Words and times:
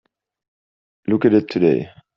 Look 1.07 1.25
at 1.25 1.35
it 1.35 1.47
today. 1.47 1.91